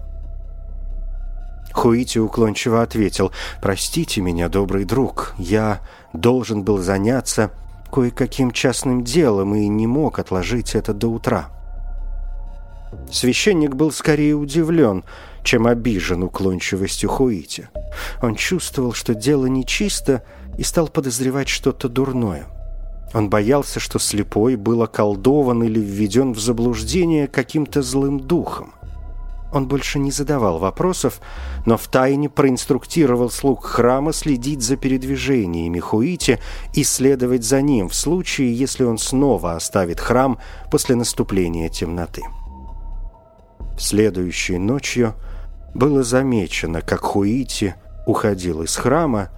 Хуити 1.73 2.19
уклончиво 2.19 2.83
ответил, 2.83 3.33
«Простите 3.63 4.21
меня, 4.21 4.49
добрый 4.49 4.85
друг, 4.85 5.35
я 5.39 5.81
должен 6.13 6.63
был 6.63 6.79
заняться 6.79 7.53
кое-каким 7.93 8.51
частным 8.51 9.03
делом 9.05 9.55
и 9.55 9.67
не 9.69 9.87
мог 9.87 10.19
отложить 10.19 10.75
это 10.75 10.93
до 10.93 11.09
утра». 11.09 11.49
Священник 13.11 13.75
был 13.77 13.93
скорее 13.93 14.35
удивлен, 14.35 15.05
чем 15.43 15.67
обижен 15.67 16.23
уклончивостью 16.23 17.09
Хуити. 17.09 17.69
Он 18.23 18.35
чувствовал, 18.35 18.93
что 18.93 19.15
дело 19.15 19.47
нечисто, 19.47 20.23
и 20.59 20.63
стал 20.63 20.89
подозревать 20.89 21.49
что-то 21.49 21.89
дурное. 21.89 22.47
Он 23.13 23.29
боялся, 23.29 23.81
что 23.81 23.99
слепой 23.99 24.57
был 24.57 24.83
околдован 24.83 25.63
или 25.65 25.81
введен 25.81 26.33
в 26.33 26.39
заблуждение 26.39 27.27
каким-то 27.27 27.83
злым 27.83 28.21
духом. 28.21 28.75
Он 29.53 29.67
больше 29.67 29.99
не 29.99 30.13
задавал 30.13 30.59
вопросов, 30.59 31.21
но 31.67 31.77
втайне 31.77 32.29
проинструктировал 32.29 33.31
слуг 33.31 33.65
храма 33.65 34.13
следить 34.13 34.63
за 34.63 34.77
передвижениями 34.77 35.81
Хуити 35.81 36.39
и 36.75 36.85
следовать 36.85 37.45
за 37.45 37.61
ним 37.61 37.89
в 37.89 37.95
случае, 37.95 38.55
если 38.55 38.85
он 38.85 38.99
снова 38.99 39.57
оставит 39.57 39.99
храм 39.99 40.39
после 40.71 40.95
наступления 40.95 41.69
темноты. 41.69 42.23
Следующей 43.77 44.59
ночью 44.59 45.15
было 45.75 46.03
замечено, 46.03 46.81
как 46.81 47.01
Хуити 47.01 47.75
уходил 48.07 48.63
из 48.63 48.77
храма, 48.77 49.31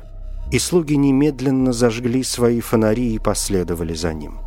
и 0.51 0.59
слуги 0.59 0.97
немедленно 0.97 1.73
зажгли 1.73 2.23
свои 2.23 2.61
фонари 2.61 3.15
и 3.15 3.19
последовали 3.19 3.95
за 3.95 4.13
ним. 4.13 4.39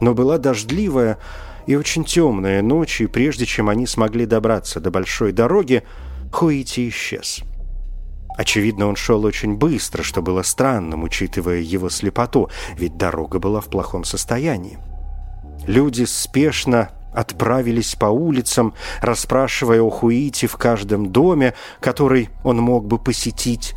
Но 0.00 0.14
была 0.14 0.38
дождливая 0.38 1.18
и 1.66 1.76
очень 1.76 2.04
темная 2.04 2.62
ночь, 2.62 3.00
и 3.00 3.06
прежде 3.06 3.46
чем 3.46 3.68
они 3.68 3.86
смогли 3.86 4.26
добраться 4.26 4.80
до 4.80 4.90
большой 4.90 5.32
дороги, 5.32 5.82
Хуити 6.32 6.88
исчез. 6.88 7.42
Очевидно, 8.36 8.86
он 8.86 8.96
шел 8.96 9.24
очень 9.24 9.56
быстро, 9.56 10.02
что 10.02 10.22
было 10.22 10.42
странным, 10.42 11.02
учитывая 11.02 11.58
его 11.58 11.90
слепоту, 11.90 12.48
ведь 12.78 12.96
дорога 12.96 13.38
была 13.38 13.60
в 13.60 13.66
плохом 13.66 14.04
состоянии. 14.04 14.78
Люди 15.66 16.04
спешно 16.04 16.90
отправились 17.12 17.94
по 17.96 18.06
улицам, 18.06 18.74
расспрашивая 19.00 19.80
о 19.80 19.90
Хуите 19.90 20.46
в 20.46 20.56
каждом 20.56 21.10
доме, 21.10 21.54
который 21.80 22.30
он 22.44 22.58
мог 22.58 22.86
бы 22.86 22.98
посетить, 22.98 23.74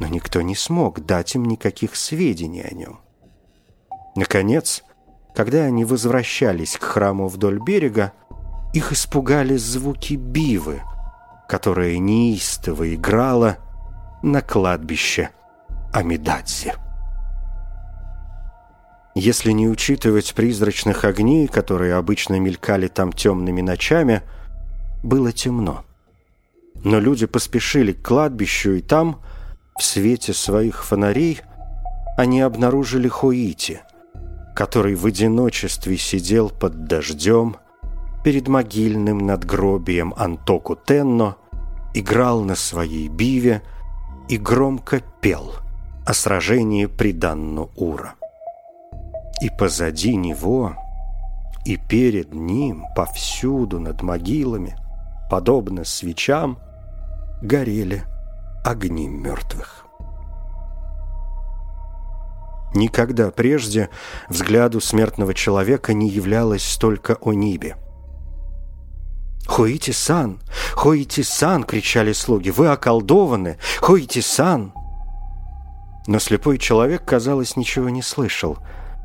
но 0.00 0.06
никто 0.08 0.42
не 0.42 0.56
смог 0.56 1.04
дать 1.04 1.34
им 1.34 1.44
никаких 1.44 1.96
сведений 1.96 2.62
о 2.62 2.74
нем. 2.74 3.00
Наконец, 4.16 4.82
когда 5.34 5.64
они 5.64 5.84
возвращались 5.84 6.76
к 6.76 6.84
храму 6.84 7.28
вдоль 7.28 7.58
берега, 7.58 8.12
их 8.74 8.92
испугали 8.92 9.56
звуки 9.56 10.14
бивы, 10.14 10.82
которая 11.48 11.98
неистово 11.98 12.94
играла 12.94 13.58
на 14.22 14.40
кладбище 14.40 15.30
Амидадзе. 15.92 16.74
Если 19.14 19.52
не 19.52 19.68
учитывать 19.68 20.34
призрачных 20.34 21.04
огней, 21.04 21.46
которые 21.46 21.94
обычно 21.94 22.40
мелькали 22.40 22.88
там 22.88 23.12
темными 23.12 23.60
ночами, 23.60 24.22
было 25.02 25.32
темно. 25.32 25.84
Но 26.82 26.98
люди 26.98 27.26
поспешили 27.26 27.92
к 27.92 28.02
кладбищу, 28.02 28.72
и 28.72 28.80
там, 28.80 29.20
в 29.78 29.82
свете 29.82 30.32
своих 30.32 30.84
фонарей, 30.84 31.40
они 32.16 32.40
обнаружили 32.40 33.08
Хоити, 33.08 33.82
который 34.54 34.94
в 34.94 35.04
одиночестве 35.04 35.98
сидел 35.98 36.48
под 36.48 36.86
дождем 36.86 37.56
перед 38.24 38.48
могильным 38.48 39.18
надгробием 39.18 40.14
Антоку 40.16 40.74
Тенно, 40.74 41.36
играл 41.92 42.40
на 42.42 42.54
своей 42.54 43.08
биве 43.08 43.62
и 44.28 44.38
громко 44.38 45.02
пел 45.20 45.52
о 46.06 46.14
сражении 46.14 46.86
при 46.86 47.12
Данну-Ура. 47.12 48.14
И 49.42 49.50
позади 49.50 50.14
него, 50.14 50.76
и 51.64 51.76
перед 51.76 52.32
ним, 52.32 52.84
повсюду 52.94 53.80
над 53.80 54.00
могилами, 54.00 54.76
подобно 55.28 55.84
свечам, 55.84 56.60
горели 57.42 58.04
огни 58.64 59.08
мертвых. 59.08 59.84
Никогда 62.72 63.32
прежде 63.32 63.90
взгляду 64.28 64.80
смертного 64.80 65.34
человека 65.34 65.92
не 65.92 66.08
являлось 66.08 66.62
столько 66.62 67.16
о 67.20 67.32
небе. 67.32 67.76
«Хоити-сан! 69.44 70.40
Хоити-сан!»— 70.74 71.64
кричали 71.64 72.12
слуги. 72.12 72.50
«Вы 72.50 72.68
околдованы! 72.68 73.58
Хоити-сан!» 73.80 74.72
Но 76.06 76.20
слепой 76.20 76.58
человек, 76.58 77.04
казалось, 77.04 77.56
ничего 77.56 77.88
не 77.88 78.02
слышал. 78.02 78.58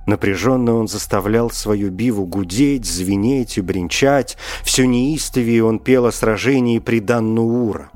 Напряженно 0.08 0.74
он 0.74 0.88
заставлял 0.88 1.52
свою 1.52 1.92
биву 1.92 2.26
гудеть, 2.26 2.86
звенеть 2.86 3.58
и 3.58 3.62
бренчать. 3.62 4.38
Все 4.64 4.88
неистовее 4.88 5.66
он 5.66 5.80
пел 5.80 6.06
о 6.06 6.14
сражении 6.14 6.80
при 6.80 7.02
Даннуура. 7.02 7.92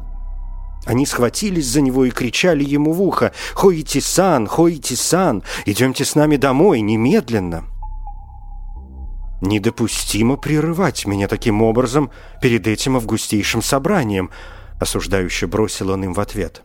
Они 0.85 1.05
схватились 1.05 1.67
за 1.67 1.79
него 1.79 2.03
и 2.05 2.11
кричали 2.11 2.65
ему 2.65 2.91
в 2.91 3.01
ухо 3.01 3.31
«Хоити-сан! 3.53 4.47
Хоити-сан! 4.47 5.43
Идемте 5.65 6.03
с 6.03 6.15
нами 6.15 6.35
домой, 6.35 6.81
немедленно!» 6.81 7.63
Недопустимо 9.41 10.35
прерывать 10.35 11.07
меня 11.07 11.29
таким 11.29 11.61
образом 11.61 12.11
перед 12.41 12.67
этим 12.67 12.97
августейшим 12.97 13.61
собранием, 13.61 14.31
осуждающе 14.79 15.47
бросил 15.47 15.91
он 15.91 16.03
им 16.03 16.13
в 16.13 16.19
ответ. 16.19 16.63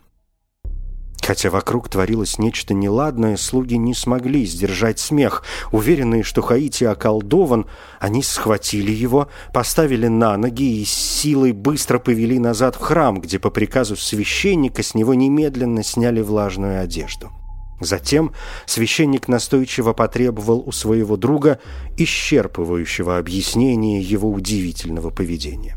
Хотя 1.27 1.51
вокруг 1.51 1.89
творилось 1.89 2.39
нечто 2.39 2.73
неладное, 2.73 3.37
слуги 3.37 3.75
не 3.75 3.95
смогли 3.95 4.47
сдержать 4.47 5.01
смех. 5.01 5.43
Уверенные, 5.73 6.23
что 6.23 6.41
Хаити 6.41 6.85
околдован, 6.85 7.67
они 7.99 8.23
схватили 8.23 8.93
его, 8.93 9.29
поставили 9.53 10.07
на 10.07 10.37
ноги 10.37 10.83
и 10.83 10.85
с 10.85 10.91
силой 10.93 11.51
быстро 11.51 11.99
повели 11.99 12.39
назад 12.39 12.77
в 12.77 12.79
храм, 12.79 13.21
где 13.21 13.41
по 13.41 13.51
приказу 13.51 13.97
священника 13.97 14.85
с 14.85 14.95
него 14.95 15.15
немедленно 15.15 15.83
сняли 15.83 16.21
влажную 16.21 16.81
одежду. 16.81 17.33
Затем 17.81 18.33
священник 18.65 19.27
настойчиво 19.27 19.95
потребовал 19.95 20.63
у 20.65 20.71
своего 20.71 21.17
друга 21.17 21.59
исчерпывающего 21.97 23.19
объяснения 23.19 24.01
его 24.01 24.31
удивительного 24.31 25.11
поведения. 25.11 25.77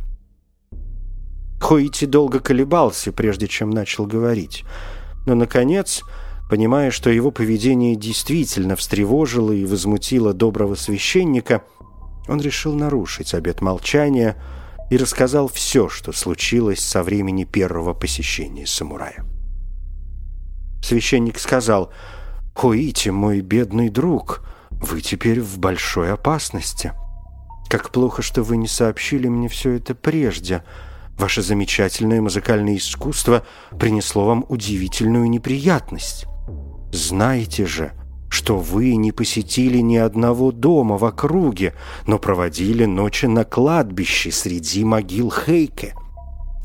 Хоити 1.60 2.06
долго 2.06 2.40
колебался, 2.40 3.12
прежде 3.12 3.48
чем 3.48 3.72
начал 3.72 4.06
говорить, 4.06 4.64
но, 5.26 5.36
наконец, 5.36 6.04
понимая, 6.50 6.92
что 6.92 7.10
его 7.10 7.32
поведение 7.32 7.96
действительно 7.96 8.76
встревожило 8.76 9.52
и 9.52 9.66
возмутило 9.66 10.34
доброго 10.34 10.76
священника, 10.76 11.64
он 12.28 12.42
решил 12.42 12.74
нарушить 12.74 13.34
обет 13.34 13.62
молчания 13.62 14.36
и 14.90 14.98
рассказал 14.98 15.48
все, 15.48 15.90
что 15.90 16.12
случилось 16.12 16.80
со 16.80 17.04
времени 17.04 17.44
первого 17.44 17.94
посещения 17.94 18.66
самурая. 18.66 19.26
Священник 20.84 21.40
сказал, 21.40 21.92
«Хуити, 22.56 23.10
мой 23.10 23.42
бедный 23.42 23.90
друг, 23.90 24.44
вы 24.70 25.02
теперь 25.02 25.42
в 25.42 25.60
большой 25.60 26.12
опасности. 26.12 26.94
Как 27.70 27.92
плохо, 27.92 28.22
что 28.22 28.44
вы 28.44 28.58
не 28.58 28.68
сообщили 28.68 29.28
мне 29.28 29.48
все 29.48 29.72
это 29.74 29.94
прежде. 29.94 30.64
Ваше 31.20 31.42
замечательное 31.42 32.22
музыкальное 32.22 32.78
искусство 32.78 33.44
принесло 33.78 34.26
вам 34.26 34.46
удивительную 34.48 35.30
неприятность. 35.30 36.26
Знаете 36.94 37.66
же, 37.66 37.92
что 38.30 38.58
вы 38.58 38.96
не 38.96 39.12
посетили 39.12 39.80
ни 39.80 39.98
одного 39.98 40.54
дома 40.54 40.98
в 40.98 41.04
округе, 41.04 41.74
но 42.08 42.20
проводили 42.20 42.86
ночи 42.86 43.26
на 43.26 43.44
кладбище 43.44 44.32
среди 44.32 44.86
могил 44.86 45.30
Хейке». 45.30 45.94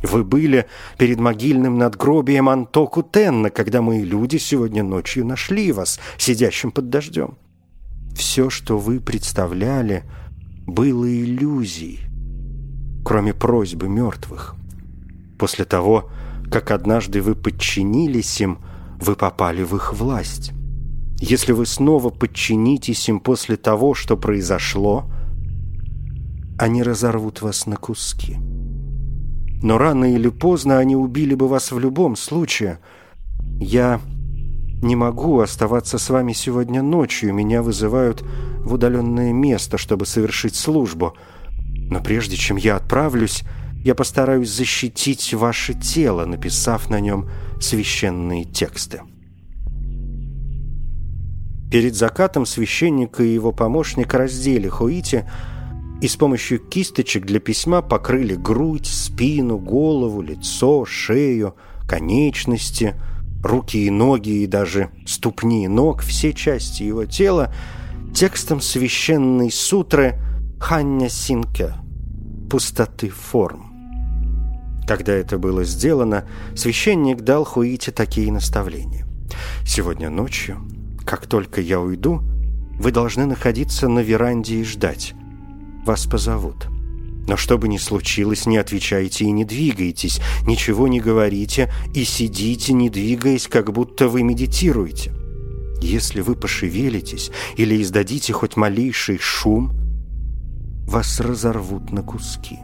Вы 0.05 0.23
были 0.23 0.67
перед 0.99 1.19
могильным 1.19 1.79
надгробием 1.79 2.49
Антоку 2.49 3.03
Тенна, 3.03 3.51
когда 3.51 3.83
мои 3.83 4.05
люди 4.05 4.37
сегодня 4.37 4.85
ночью 4.85 5.27
нашли 5.27 5.73
вас, 5.73 5.99
сидящим 6.19 6.71
под 6.71 6.91
дождем. 6.91 7.39
Все, 8.15 8.51
что 8.51 8.79
вы 8.79 9.01
представляли, 9.01 10.05
было 10.67 11.07
иллюзией, 11.11 12.01
кроме 13.05 13.35
просьбы 13.35 13.89
мертвых. 13.89 14.55
После 15.39 15.65
того, 15.65 16.11
как 16.51 16.71
однажды 16.71 17.21
вы 17.21 17.35
подчинились 17.35 18.41
им, 18.41 18.59
вы 19.01 19.15
попали 19.17 19.63
в 19.63 19.75
их 19.77 19.93
власть. 19.93 20.53
Если 21.21 21.53
вы 21.53 21.67
снова 21.67 22.11
подчинитесь 22.11 23.09
им 23.09 23.21
после 23.21 23.57
того, 23.57 23.95
что 23.95 24.17
произошло, 24.17 25.11
они 26.59 26.83
разорвут 26.83 27.43
вас 27.43 27.67
на 27.67 27.77
куски» 27.77 28.39
но 29.65 29.79
рано 29.79 30.13
или 30.13 30.29
поздно 30.29 30.79
они 30.79 30.95
убили 30.95 31.35
бы 31.35 31.49
вас 31.49 31.73
в 31.73 31.79
любом 31.79 32.17
случае. 32.17 32.81
Я 33.59 33.99
не 34.83 34.95
могу 34.95 35.41
оставаться 35.41 35.97
с 35.97 36.11
вами 36.11 36.35
сегодня 36.35 36.83
ночью, 36.83 37.33
меня 37.33 37.63
вызывают 37.63 38.23
в 38.59 38.75
удаленное 38.75 39.33
место, 39.33 39.79
чтобы 39.79 40.05
совершить 40.05 40.55
службу. 40.55 41.15
Но 41.91 42.01
прежде 42.01 42.37
чем 42.37 42.57
я 42.57 42.77
отправлюсь, 42.77 43.43
я 43.85 43.95
постараюсь 43.95 44.51
защитить 44.51 45.35
ваше 45.35 45.75
тело, 45.75 46.25
написав 46.25 46.89
на 46.89 47.01
нем 47.01 47.29
священные 47.61 48.45
тексты. 48.45 49.03
Перед 51.71 51.95
закатом 51.95 52.47
священник 52.47 53.21
и 53.21 53.35
его 53.35 53.53
помощник 53.53 54.15
раздели 54.15 54.69
Хуити, 54.69 55.29
и 56.01 56.09
с 56.09 56.17
помощью 56.17 56.59
кисточек 56.59 57.27
для 57.27 57.41
письма 57.41 57.83
покрыли 57.83 58.35
грудь, 58.35 58.87
спину, 58.87 59.59
голову, 59.59 60.23
лицо, 60.23 60.85
шею, 60.85 61.55
конечности, 61.89 62.95
руки 63.43 63.87
и 63.87 63.91
ноги 63.91 64.43
и 64.43 64.47
даже 64.47 64.91
ступни 65.07 65.65
и 65.65 65.69
ног, 65.69 66.03
все 66.03 66.33
части 66.33 66.83
его 66.83 67.05
тела 67.05 67.53
текстом 68.15 68.61
священной 68.61 69.51
сутры 69.51 70.19
Ханья 70.67 71.11
Синке 71.11 71.75
«Пустоты 72.49 73.11
форм». 73.11 73.71
Когда 74.89 75.13
это 75.13 75.37
было 75.37 75.63
сделано, 75.63 76.27
священник 76.57 77.21
дал 77.21 77.45
Хуите 77.45 77.93
такие 77.93 78.33
наставления. 78.33 79.07
«Сегодня 79.67 80.09
ночью, 80.09 80.67
как 81.05 81.27
только 81.27 81.61
я 81.61 81.81
уйду, 81.81 82.23
вы 82.79 82.93
должны 82.93 83.27
находиться 83.27 83.89
на 83.89 83.99
веранде 83.99 84.57
и 84.57 84.65
ждать 84.65 85.13
вас 85.85 86.07
позовут. 86.07 86.69
Но 87.29 87.37
что 87.37 87.59
бы 87.59 87.69
ни 87.69 87.77
случилось, 87.77 88.47
не 88.47 88.57
отвечайте 88.57 89.27
и 89.27 89.33
не 89.33 89.45
двигайтесь, 89.45 90.19
ничего 90.47 90.89
не 90.89 90.99
говорите 90.99 91.71
и 91.95 92.05
сидите, 92.05 92.73
не 92.73 92.89
двигаясь, 92.89 93.49
как 93.49 93.71
будто 93.71 94.09
вы 94.09 94.23
медитируете. 94.23 95.13
Если 95.83 96.23
вы 96.23 96.35
пошевелитесь 96.35 97.31
или 97.59 97.83
издадите 97.83 98.33
хоть 98.33 98.57
малейший 98.57 99.19
шум, 99.19 99.84
вас 100.87 101.21
разорвут 101.21 101.93
на 101.93 102.03
куски. 102.03 102.59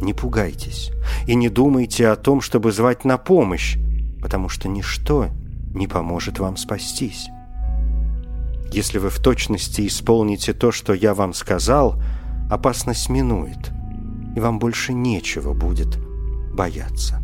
Не 0.00 0.14
пугайтесь 0.14 0.90
и 1.26 1.34
не 1.34 1.48
думайте 1.48 2.08
о 2.08 2.16
том, 2.16 2.40
чтобы 2.40 2.72
звать 2.72 3.04
на 3.04 3.18
помощь, 3.18 3.76
потому 4.22 4.48
что 4.48 4.68
ничто 4.68 5.28
не 5.74 5.86
поможет 5.86 6.38
вам 6.38 6.56
спастись. 6.56 7.28
Если 8.72 8.98
вы 8.98 9.10
в 9.10 9.18
точности 9.18 9.86
исполните 9.86 10.52
то, 10.52 10.72
что 10.72 10.94
я 10.94 11.12
вам 11.12 11.34
сказал, 11.34 12.00
опасность 12.50 13.08
минует, 13.08 13.70
и 14.36 14.40
вам 14.40 14.58
больше 14.58 14.92
нечего 14.92 15.52
будет 15.52 15.98
бояться. 16.54 17.20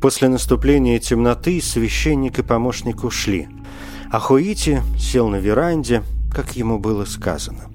После 0.00 0.28
наступления 0.28 0.98
темноты 0.98 1.60
священник 1.60 2.38
и 2.38 2.42
помощник 2.42 3.02
ушли, 3.04 3.48
а 4.12 4.20
Хуити 4.20 4.82
сел 4.98 5.28
на 5.28 5.36
веранде, 5.36 6.02
как 6.32 6.56
ему 6.56 6.78
было 6.78 7.04
сказано. 7.04 7.70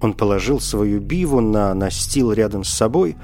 Он 0.00 0.12
положил 0.12 0.60
свою 0.60 1.00
биву 1.00 1.40
на 1.40 1.72
настил 1.74 2.32
рядом 2.32 2.64
с 2.64 2.68
собой 2.68 3.16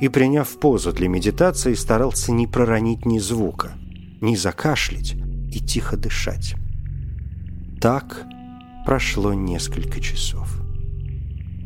и, 0.00 0.08
приняв 0.08 0.48
позу 0.58 0.92
для 0.92 1.08
медитации, 1.08 1.74
старался 1.74 2.32
не 2.32 2.46
проронить 2.46 3.06
ни 3.06 3.18
звука, 3.18 3.72
не 4.20 4.36
закашлять 4.36 5.14
и 5.52 5.60
тихо 5.60 5.96
дышать. 5.96 6.54
Так 7.80 8.26
прошло 8.84 9.32
несколько 9.32 10.00
часов. 10.00 10.60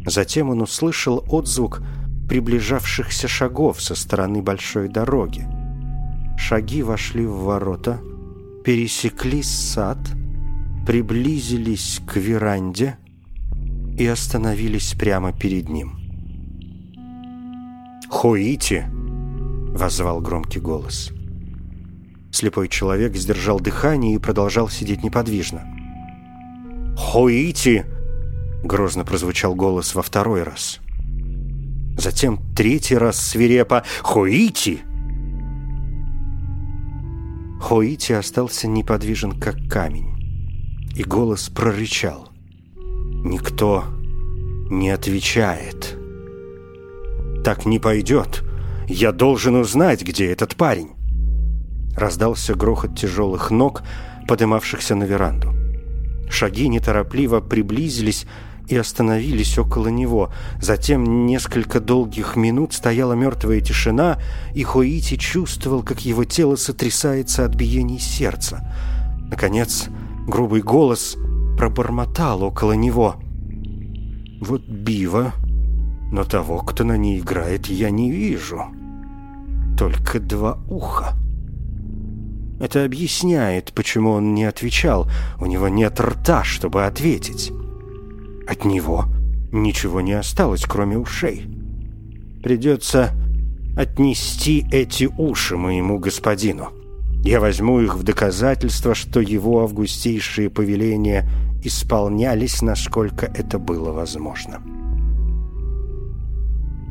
Затем 0.04 0.50
он 0.50 0.62
услышал 0.62 1.24
отзвук 1.28 1.83
приближавшихся 2.28 3.26
шагов 3.26 3.81
со 3.81 3.94
стороны 3.94 4.42
большой 4.42 4.88
дороги. 4.88 5.46
Шаги 6.37 6.83
вошли 6.83 7.24
в 7.24 7.38
ворота, 7.38 8.00
пересекли 8.64 9.42
сад, 9.42 9.98
приблизились 10.88 12.01
к 12.07 12.16
веранде 12.16 12.96
и 13.98 14.07
остановились 14.07 14.94
прямо 14.94 15.35
перед 15.35 15.68
ним. 15.68 15.98
«Хуити!»— 18.09 18.87
воззвал 19.77 20.22
громкий 20.22 20.61
голос. 20.61 21.11
Слепой 22.33 22.68
человек 22.68 23.14
сдержал 23.16 23.61
дыхание 23.61 24.14
и 24.14 24.18
продолжал 24.18 24.70
сидеть 24.70 25.05
неподвижно. 25.05 25.61
«Хуити!»— 26.96 27.85
грозно 28.64 29.05
прозвучал 29.05 29.55
голос 29.55 29.94
во 29.94 30.01
второй 30.01 30.42
раз. 30.42 30.79
Затем 31.98 32.40
третий 32.57 32.96
раз 32.96 33.20
свирепо 33.20 33.85
«Хуити!» 34.01 34.79
Хуити 37.61 38.12
остался 38.12 38.68
неподвижен, 38.68 39.38
как 39.38 39.68
камень, 39.68 40.08
и 40.94 41.03
голос 41.05 41.48
прорычал. 41.48 42.29
«Никто 42.77 43.85
не 44.70 44.90
отвечает». 44.90 45.96
«Так 47.44 47.66
не 47.66 47.79
пойдет. 47.79 48.44
Я 48.87 49.12
должен 49.12 49.57
узнать, 49.57 50.03
где 50.03 50.31
этот 50.31 50.57
парень». 50.57 50.90
Раздался 51.96 52.55
грохот 52.55 52.96
тяжелых 52.96 53.51
ног, 53.51 53.83
подымавшихся 54.29 54.94
на 54.94 55.05
веранду. 55.05 55.53
Шаги 56.31 56.68
неторопливо 56.68 57.40
приблизились 57.40 58.27
и 58.68 58.77
остановились 58.77 59.59
около 59.59 59.88
него. 59.88 60.31
Затем 60.61 61.27
несколько 61.27 61.81
долгих 61.81 62.37
минут 62.37 62.74
стояла 62.74 63.14
мертвая 63.14 63.61
тишина, 63.61 64.18
и 64.55 64.62
Хоити 64.62 65.16
чувствовал, 65.16 65.83
как 65.83 66.01
его 66.01 66.24
тело 66.24 66.57
сотрясается 66.57 67.44
от 67.44 67.55
биений 67.55 67.98
сердца. 67.98 68.70
Наконец, 69.31 69.88
грубый 70.29 70.61
голос 70.61 71.17
пробормотал 71.57 72.43
около 72.45 72.73
него. 72.73 73.17
«Вот 74.41 74.62
бива, 74.69 75.33
но 76.12 76.23
того, 76.25 76.59
кто 76.59 76.85
на 76.85 76.97
ней 76.97 77.19
играет, 77.19 77.67
я 77.67 77.91
не 77.91 78.11
вижу. 78.11 78.62
Только 79.77 80.21
два 80.21 80.59
уха». 80.69 81.17
Это 82.61 82.85
объясняет, 82.85 83.73
почему 83.73 84.11
он 84.11 84.35
не 84.35 84.45
отвечал. 84.45 85.09
У 85.41 85.47
него 85.47 85.69
нет 85.69 86.01
рта, 86.01 86.45
чтобы 86.45 86.87
ответить. 86.87 87.53
От 88.49 88.64
него 88.64 89.07
ничего 89.53 90.01
не 90.01 90.12
осталось, 90.12 90.64
кроме 90.64 90.99
ушей. 90.99 91.47
Придется 92.43 93.11
отнести 93.77 94.67
эти 94.73 95.09
уши 95.19 95.57
моему 95.57 95.99
господину. 95.99 96.78
Я 97.24 97.40
возьму 97.40 97.81
их 97.81 97.96
в 97.96 98.02
доказательство, 98.04 98.94
что 98.94 99.20
его 99.20 99.62
августейшие 99.62 100.50
повеления 100.50 101.28
исполнялись, 101.62 102.62
насколько 102.62 103.26
это 103.26 103.59
было 103.59 103.92
возможно. 103.92 104.62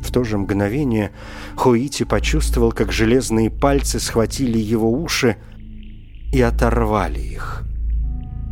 В 0.02 0.12
то 0.12 0.24
же 0.24 0.38
мгновение 0.38 1.10
Хуити 1.56 2.04
почувствовал, 2.04 2.72
как 2.72 2.92
железные 2.92 3.50
пальцы 3.50 3.98
схватили 3.98 4.58
его 4.58 4.90
уши 4.90 5.36
и 6.32 6.40
оторвали 6.40 7.20
их. 7.20 7.64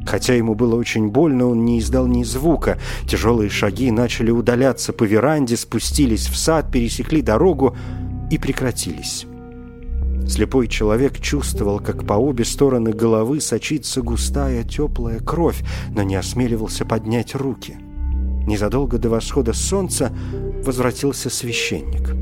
Хотя 0.06 0.34
ему 0.34 0.54
было 0.54 0.76
очень 0.76 1.08
больно, 1.08 1.46
он 1.46 1.64
не 1.64 1.80
издал 1.80 2.06
ни 2.06 2.22
звука. 2.22 2.78
Тяжелые 3.08 3.50
шаги 3.50 3.90
начали 3.90 4.30
удаляться 4.30 4.92
по 4.92 5.04
веранде, 5.04 5.56
спустились 5.56 6.28
в 6.28 6.36
сад, 6.36 6.70
пересекли 6.70 7.22
дорогу 7.22 7.76
и 8.30 8.38
прекратились. 8.38 9.26
Слепой 10.28 10.66
человек 10.66 11.20
чувствовал, 11.20 11.78
как 11.78 12.06
по 12.06 12.14
обе 12.14 12.44
стороны 12.44 12.92
головы 12.92 13.40
сочится 13.40 14.02
густая 14.02 14.64
теплая 14.64 15.20
кровь, 15.20 15.62
но 15.90 16.02
не 16.02 16.16
осмеливался 16.16 16.84
поднять 16.84 17.34
руки. 17.34 17.76
Незадолго 18.46 18.98
до 18.98 19.08
восхода 19.08 19.52
солнца 19.52 20.12
возвратился 20.64 21.30
священник. 21.30 22.14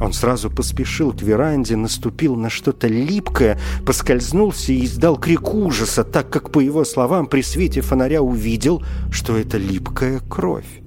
Он 0.00 0.12
сразу 0.12 0.50
поспешил 0.50 1.12
к 1.12 1.22
веранде, 1.22 1.76
наступил 1.76 2.34
на 2.34 2.50
что-то 2.50 2.88
липкое, 2.88 3.58
поскользнулся 3.86 4.72
и 4.72 4.84
издал 4.84 5.16
крик 5.16 5.54
ужаса, 5.54 6.02
так 6.02 6.28
как, 6.28 6.50
по 6.50 6.58
его 6.58 6.84
словам, 6.84 7.26
при 7.26 7.42
свете 7.42 7.82
фонаря 7.82 8.20
увидел, 8.20 8.82
что 9.10 9.36
это 9.36 9.58
липкая 9.58 10.20
кровь. 10.20 10.82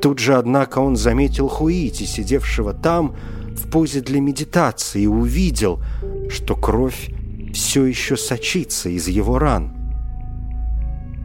Тут 0.00 0.20
же, 0.20 0.34
однако, 0.34 0.78
он 0.78 0.96
заметил 0.96 1.48
Хуити, 1.48 2.04
сидевшего 2.04 2.72
там 2.72 3.16
в 3.58 3.70
позе 3.70 4.00
для 4.00 4.20
медитации, 4.20 5.02
и 5.02 5.06
увидел, 5.06 5.82
что 6.28 6.56
кровь 6.56 7.10
все 7.52 7.84
еще 7.84 8.16
сочится 8.16 8.88
из 8.88 9.08
его 9.08 9.38
ран. 9.38 9.72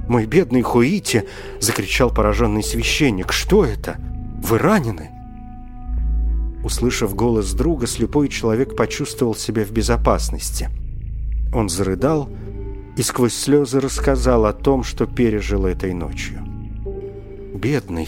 «Мой 0.08 0.26
бедный 0.26 0.62
Хуити!»— 0.62 1.26
закричал 1.60 2.10
пораженный 2.10 2.64
священник. 2.64 3.34
«Что 3.34 3.66
это? 3.66 3.98
Вы 4.42 4.58
ранены?» 4.58 5.12
Услышав 6.64 7.16
голос 7.16 7.54
друга, 7.54 7.88
слепой 7.88 8.30
человек 8.30 8.76
почувствовал 8.76 9.36
себя 9.36 9.66
в 9.66 9.72
безопасности. 9.72 10.70
Он 11.54 11.70
зарыдал 11.70 12.30
и 12.98 13.04
сквозь 13.04 13.36
слезы 13.36 13.80
рассказал 13.80 14.46
о 14.46 14.54
том, 14.54 14.84
что 14.84 15.06
пережил 15.06 15.66
этой 15.66 15.94
ночью. 15.94 16.42
«Бедный, 17.54 18.08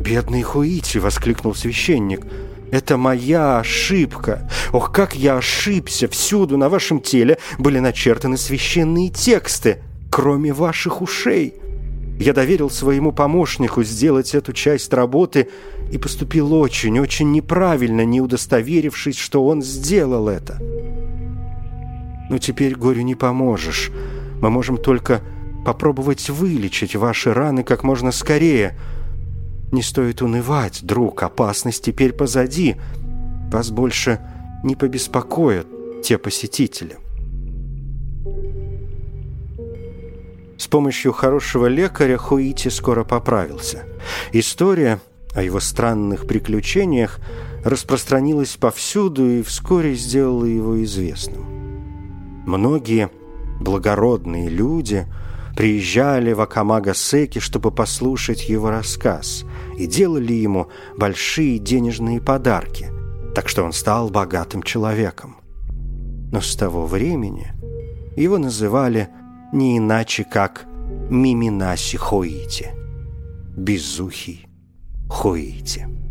бедный 0.00 0.42
Хуити!»— 0.42 0.98
воскликнул 0.98 1.54
священник. 1.54 2.26
«Это 2.72 2.96
моя 2.96 3.60
ошибка! 3.60 4.50
Ох, 4.72 4.90
как 4.90 5.14
я 5.14 5.36
ошибся! 5.36 6.08
Всюду 6.08 6.56
на 6.56 6.68
вашем 6.68 7.00
теле 7.00 7.38
были 7.58 7.78
начертаны 7.78 8.36
священные 8.36 9.10
тексты, 9.10 9.82
кроме 10.10 10.52
ваших 10.52 11.02
ушей!» 11.02 11.54
Я 12.18 12.32
доверил 12.32 12.70
своему 12.70 13.12
помощнику 13.12 13.82
сделать 13.82 14.34
эту 14.34 14.52
часть 14.52 14.92
работы 14.92 15.48
и 15.90 15.98
поступил 15.98 16.54
очень, 16.54 16.98
очень 16.98 17.30
неправильно, 17.32 18.04
не 18.04 18.20
удостоверившись, 18.20 19.18
что 19.18 19.44
он 19.44 19.62
сделал 19.62 20.28
это. 20.28 20.58
Но 22.30 22.38
теперь 22.38 22.74
горю 22.74 23.02
не 23.02 23.14
поможешь. 23.14 23.90
Мы 24.40 24.50
можем 24.50 24.76
только 24.76 25.20
попробовать 25.66 26.30
вылечить 26.30 26.96
ваши 26.96 27.34
раны 27.34 27.62
как 27.64 27.82
можно 27.82 28.12
скорее. 28.12 28.78
Не 29.72 29.80
стоит 29.82 30.20
унывать, 30.20 30.84
друг, 30.84 31.22
опасность 31.22 31.82
теперь 31.82 32.12
позади. 32.12 32.76
Вас 33.50 33.70
больше 33.70 34.20
не 34.62 34.76
побеспокоят 34.76 35.66
те 36.02 36.18
посетители. 36.18 36.98
С 40.58 40.68
помощью 40.68 41.12
хорошего 41.12 41.66
лекаря 41.66 42.18
Хуити 42.18 42.68
скоро 42.68 43.02
поправился. 43.02 43.84
История 44.32 45.00
о 45.34 45.42
его 45.42 45.58
странных 45.58 46.26
приключениях 46.26 47.18
распространилась 47.64 48.56
повсюду 48.56 49.26
и 49.26 49.42
вскоре 49.42 49.94
сделала 49.94 50.44
его 50.44 50.82
известным. 50.84 51.46
Многие 52.46 53.10
благородные 53.58 54.50
люди 54.50 55.06
приезжали 55.56 56.32
в 56.32 56.40
Акамага-Секи, 56.40 57.40
чтобы 57.40 57.70
послушать 57.70 58.48
его 58.48 58.70
рассказ, 58.70 59.44
и 59.78 59.86
делали 59.86 60.32
ему 60.32 60.68
большие 60.96 61.58
денежные 61.58 62.20
подарки, 62.20 62.90
так 63.34 63.48
что 63.48 63.64
он 63.64 63.72
стал 63.72 64.10
богатым 64.10 64.62
человеком. 64.62 65.36
Но 66.32 66.40
с 66.40 66.56
того 66.56 66.86
времени 66.86 67.52
его 68.16 68.38
называли 68.38 69.08
не 69.52 69.78
иначе, 69.78 70.24
как 70.24 70.66
Миминаси 71.10 71.96
Хоити, 71.96 72.70
безухий 73.56 74.46
Хуити. 75.08 76.01